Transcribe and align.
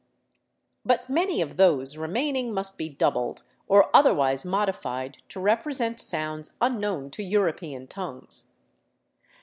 But 0.83 1.11
many 1.11 1.41
of 1.41 1.57
those 1.57 1.95
remaining 1.95 2.51
must 2.55 2.75
be 2.75 2.89
doubled 2.89 3.43
or 3.67 3.95
otherwise 3.95 4.43
modified 4.43 5.19
to 5.29 5.39
represent 5.39 5.99
sounds 5.99 6.55
unknown 6.59 7.11
to 7.11 7.21
European 7.23 7.85
tongues. 7.85 8.51